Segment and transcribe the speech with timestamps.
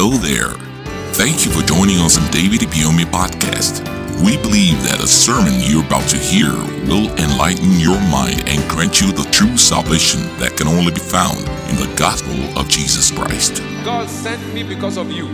[0.00, 0.54] Hello there.
[1.14, 3.82] Thank you for joining us on David Ibiyeomie podcast.
[4.22, 6.52] We believe that a sermon you're about to hear
[6.86, 11.40] will enlighten your mind and grant you the true salvation that can only be found
[11.68, 13.60] in the gospel of Jesus Christ.
[13.84, 15.26] God sent me because of you.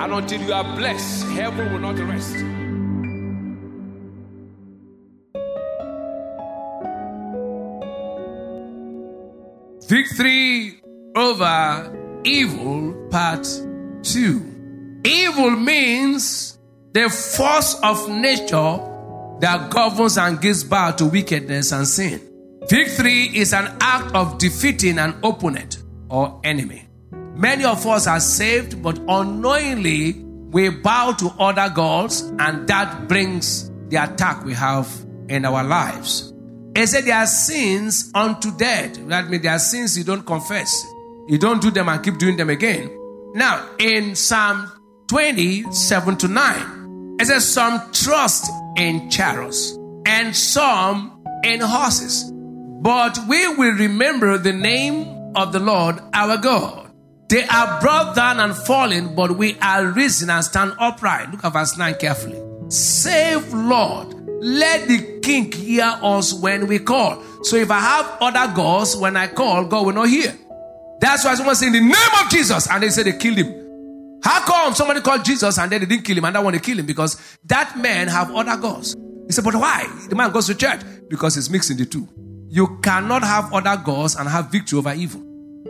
[0.00, 2.36] And until you are blessed, heaven will not rest.
[9.86, 10.80] Victory
[11.14, 13.46] over evil, part
[14.12, 15.00] 2.
[15.04, 16.58] Evil means
[16.92, 18.80] the force of nature
[19.40, 22.20] that governs and gives birth to wickedness and sin.
[22.68, 26.88] Victory is an act of defeating an opponent or enemy.
[27.34, 30.14] Many of us are saved, but unknowingly
[30.50, 34.88] we bow to other gods, and that brings the attack we have
[35.28, 36.32] in our lives.
[36.74, 38.96] It said there are sins unto death.
[39.08, 40.84] That means there are sins you don't confess.
[41.28, 42.90] You don't do them and keep doing them again.
[43.36, 44.72] Now, in Psalm
[45.08, 52.32] 20, 7 to 9, it says, Some trust in chariots and some in horses.
[52.32, 56.90] But we will remember the name of the Lord our God.
[57.28, 61.30] They are brought down and fallen, but we are risen and stand upright.
[61.30, 62.40] Look at verse 9 carefully.
[62.70, 64.14] Save, Lord.
[64.40, 67.22] Let the king hear us when we call.
[67.42, 70.34] So if I have other gods, when I call, God will not hear.
[71.00, 74.20] That's why someone say in the name of Jesus, and they say they killed him.
[74.24, 76.60] How come somebody called Jesus and then they didn't kill him and I want to
[76.62, 76.86] kill him?
[76.86, 78.96] Because that man have other gods.
[79.26, 79.86] He said, but why?
[80.08, 82.08] The man goes to church because he's mixing the two.
[82.48, 85.22] You cannot have other gods and have victory over evil.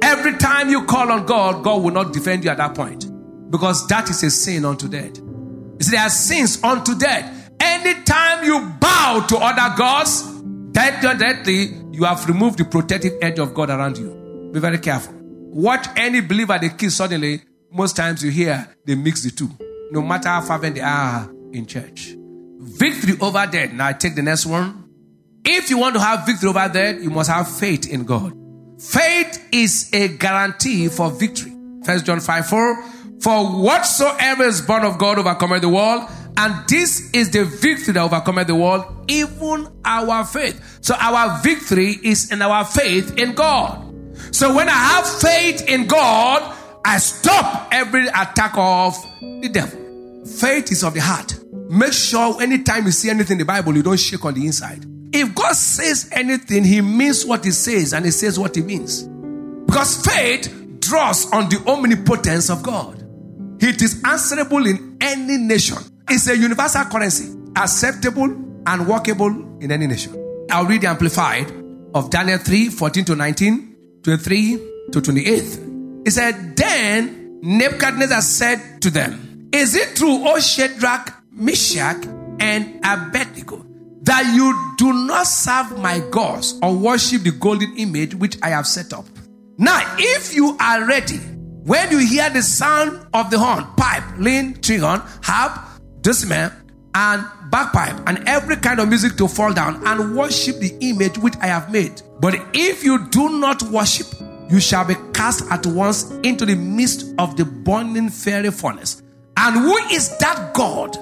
[0.03, 3.07] Every time you call on God, God will not defend you at that point
[3.51, 5.19] because that is a sin unto death.
[5.19, 7.51] You see, there are sins unto death.
[7.61, 10.23] Anytime you bow to other gods,
[10.73, 14.51] deadly, you have removed the protective edge of God around you.
[14.53, 15.15] Be very careful.
[15.49, 17.43] Watch any believer they kill suddenly.
[17.71, 19.51] Most times you hear they mix the two,
[19.91, 22.15] no matter how fervent they are in church.
[22.59, 23.73] Victory over death.
[23.73, 24.85] Now I take the next one.
[25.45, 28.33] If you want to have victory over death, you must have faith in God.
[28.81, 31.53] Faith is a guarantee for victory.
[31.85, 32.85] First John 5 4.
[33.23, 38.03] For whatsoever is born of God overcometh the world, and this is the victory that
[38.03, 40.79] overcometh the world, even our faith.
[40.83, 43.86] So our victory is in our faith in God.
[44.37, 46.55] So when I have faith in God,
[46.85, 50.27] I stop every attack of the devil.
[50.27, 51.41] Faith is of the heart.
[51.71, 54.85] Make sure anytime you see anything in the Bible, you don't shake on the inside.
[55.15, 59.05] If God says anything, He means what He says and He says what He means.
[59.65, 63.03] Because faith draws on the omnipotence of God.
[63.59, 65.79] It is answerable in any nation.
[66.11, 68.37] It's a universal currency, acceptable
[68.67, 69.31] and workable
[69.63, 70.13] in any nation.
[70.51, 71.51] I'll read the Amplified
[71.95, 73.76] of Daniel 3 14 to 19,
[74.07, 74.59] 23
[74.93, 75.25] to 28.
[76.05, 82.07] He said, Then Nebuchadnezzar said to them, Is it true, O Shadrach, Meshach,
[82.39, 83.67] and Abednego,
[84.03, 88.69] that you do not serve my gods or worship the golden image which I have
[88.69, 89.07] set up?
[89.59, 94.61] Now, if you are ready, when you hear the sound of the horn, pipe, lute,
[94.61, 96.55] trigon, harp, dulcimer,
[96.95, 101.35] and bagpipe, and every kind of music to fall down and worship the image which
[101.41, 102.03] I have made.
[102.21, 104.07] But if you do not worship,
[104.49, 109.03] you shall be cast at once into the midst of the burning fiery furnace.
[109.37, 110.97] And who is that God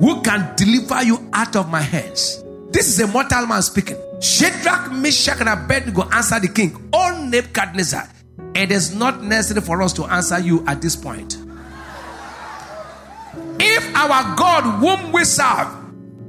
[0.00, 2.42] who can deliver you out of my hands?
[2.70, 3.96] This is a mortal man speaking.
[4.20, 8.08] Shadrach, Meshach, and Abednego answered the king, O Nebuchadnezzar,
[8.54, 11.36] it is not necessary for us to answer you at this point.
[13.60, 15.68] If our God, whom we serve,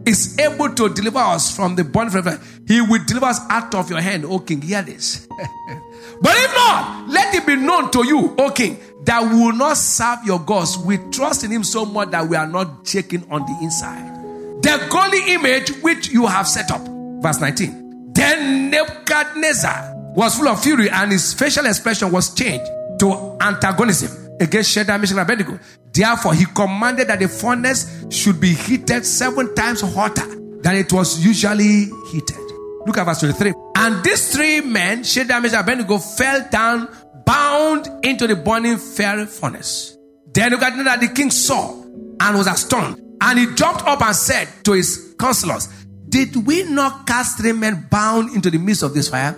[0.06, 3.90] is able to deliver us from the bond fire, he will deliver us out of
[3.90, 4.62] your hand, O king.
[4.62, 5.28] Hear this.
[6.22, 9.78] but if not, let it be known to you, O king, that we will not
[9.78, 10.78] serve your gods.
[10.78, 14.16] We trust in him so much that we are not shaking on the inside.
[14.62, 16.82] The golden image which you have set up.
[17.22, 18.14] Verse 19.
[18.14, 22.66] Then Nebuchadnezzar was full of fury and his facial expression was changed
[23.00, 25.60] to antagonism against Shadrach, Meshach, and Abednego.
[25.96, 30.28] Therefore, he commanded that the furnace should be heated seven times hotter
[30.62, 32.38] than it was usually heated.
[32.86, 33.54] Look at verse 23.
[33.78, 36.90] And these three men, Shadrach, Meshach, Abednego, fell down,
[37.26, 39.98] bound into the burning fiery furnace.
[40.34, 41.82] Then Nebuchadnezzar the king saw
[42.20, 43.02] and was astonished.
[43.22, 45.70] And he jumped up and said to his counselors,
[46.10, 49.36] Did we not cast three men bound into the midst of this fire?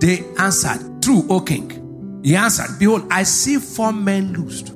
[0.00, 2.20] They answered, True, O king.
[2.24, 4.72] He answered, Behold, I see four men loosed,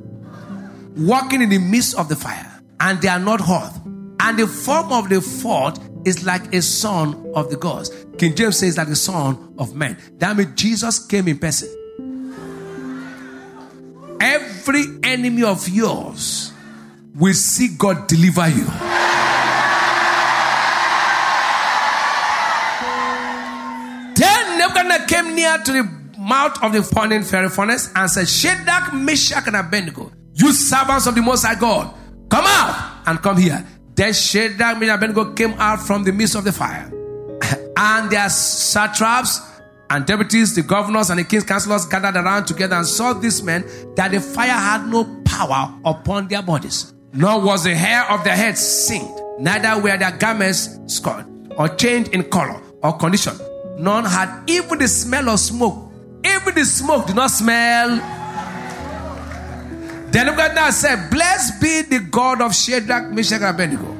[0.96, 3.72] walking in the midst of the fire, and they are not hurt.
[4.20, 7.90] And the form of the fourth is like a son of the gods.
[8.18, 9.98] King James says, like the son of man.
[10.18, 11.68] That means Jesus came in person.
[14.20, 16.52] Every enemy of yours
[17.14, 18.64] will see God deliver you.
[24.16, 29.46] then Nebuchadnezzar came near to the mouth of the fiery furnace and said, Shadrach, Meshach,
[29.46, 31.94] and Abednego, you servants of the Most High God,
[32.28, 33.64] come out and come here.
[33.94, 36.90] Then Shadrach, Meshach, Abednego came out from the midst of the fire,
[37.76, 39.40] and their satraps
[39.90, 43.64] and deputies, the governors, and the king's counselors gathered around together and saw these men
[43.94, 48.34] that the fire had no power upon their bodies, nor was the hair of their
[48.36, 53.34] heads singed, neither were their garments scorched or changed in color or condition.
[53.78, 55.92] None had even the smell of smoke.
[56.24, 58.00] Even the smoke did not smell.
[60.14, 63.92] Then Nebuchadnezzar said, Blessed be the God of Shadrach, Meshach, and Abednego,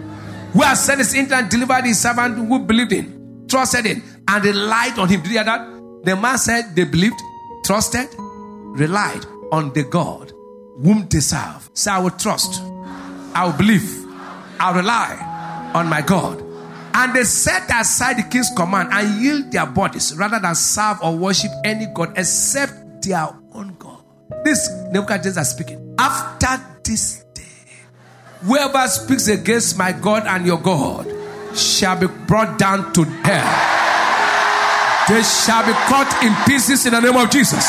[0.53, 4.45] who has sent his angel and delivered his servant who believed in, trusted in, and
[4.45, 5.23] relied on him.
[5.23, 5.67] Did you hear that?
[6.05, 7.21] The man said they believed,
[7.65, 10.31] trusted, relied on the God
[10.85, 11.69] whom they serve.
[11.75, 12.63] So I will trust,
[13.35, 14.07] I will believe,
[14.61, 16.41] I will rely on my God.
[16.95, 21.17] And they set aside the king's command and yield their bodies rather than serve or
[21.17, 24.05] worship any God except their own God.
[24.45, 25.84] This Nebuchadnezzar speaking.
[25.99, 27.43] After this day,
[28.43, 31.07] whoever speaks against my God and your God
[31.57, 33.75] shall be brought down to hell.
[35.09, 37.69] They shall be cut in pieces in the name of Jesus.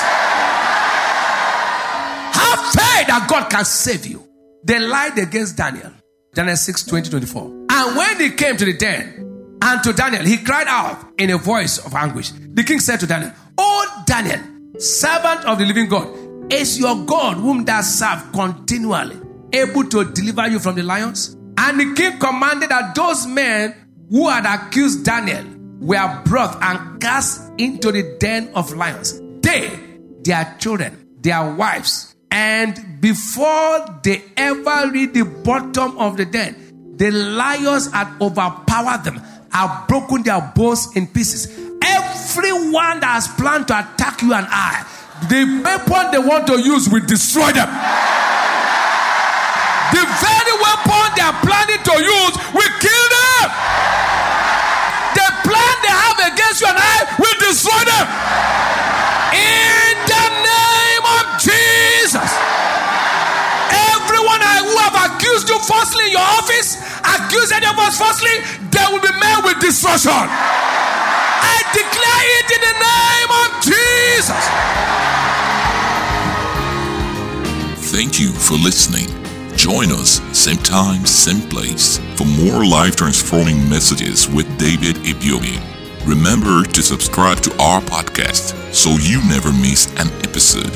[2.33, 4.25] Have faith that God can save you.
[4.63, 5.91] They lied against Daniel.
[6.33, 7.65] Daniel 6 20 24.
[7.69, 11.37] And when he came to the den and to Daniel, he cried out in a
[11.37, 12.31] voice of anguish.
[12.31, 14.39] The king said to Daniel, O Daniel,
[14.79, 16.07] servant of the living God,
[16.49, 19.19] is your God, whom thou serve continually,
[19.53, 21.35] able to deliver you from the lions?
[21.57, 23.75] And the king commanded that those men
[24.09, 25.45] who had accused Daniel
[25.79, 29.21] were brought and cast into the den of lions.
[29.41, 29.79] They,
[30.23, 37.11] their children, their wives, and before they ever reach the bottom of the den, the
[37.11, 39.21] lions had overpowered them,
[39.51, 41.47] had broken their bones in pieces.
[41.81, 44.85] Everyone that has planned to attack you and I,
[45.29, 47.71] the weapon they want to use will destroy them.
[49.95, 53.47] The very weapon they are planning to use will kill them.
[55.15, 58.05] The plan they have against you and I will destroy them.
[59.31, 62.29] In the name of Jesus.
[63.71, 68.35] Everyone who have accused you falsely in your office, accuse any of us falsely,
[68.67, 70.27] they will be met with destruction.
[71.75, 74.43] Declare it in the name of Jesus.
[77.91, 79.07] Thank you for listening.
[79.57, 85.59] Join us same time, same place for more life transforming messages with David Ibiyeomie.
[86.05, 90.71] Remember to subscribe to our podcast so you never miss an episode.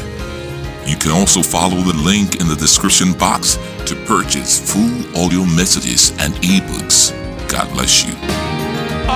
[0.87, 3.55] You can also follow the link in the description box
[3.85, 7.11] to purchase full audio messages and ebooks.
[7.47, 8.48] God bless you.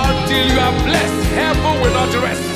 [0.06, 2.53] Until you are blessed, heaven will not rest.